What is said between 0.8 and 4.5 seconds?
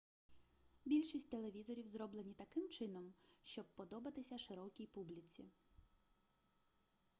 більшість телевізорів зроблені таким чином щоб подобатися